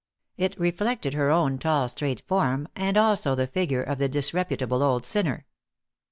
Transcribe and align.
It 0.35 0.59
reflected 0.59 1.13
her 1.13 1.29
own 1.29 1.59
tall, 1.59 1.87
straight 1.87 2.23
form, 2.27 2.67
and 2.75 2.97
also 2.97 3.35
the 3.35 3.45
figure 3.45 3.83
of 3.83 3.99
the 3.99 4.09
disreputable 4.09 4.81
old 4.81 5.05
sinner. 5.05 5.45